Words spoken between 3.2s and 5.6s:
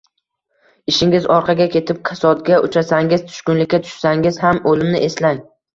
tushkunlikka tushsangiz ham o‘limni eslang.